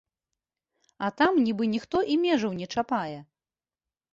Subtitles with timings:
[1.07, 3.19] А там нібы ніхто і межаў не чапае.